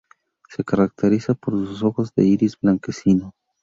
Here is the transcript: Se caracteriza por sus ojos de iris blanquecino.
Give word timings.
Se 0.49 0.63
caracteriza 0.63 1.35
por 1.35 1.53
sus 1.53 1.83
ojos 1.83 2.11
de 2.15 2.23
iris 2.25 2.59
blanquecino. 2.59 3.35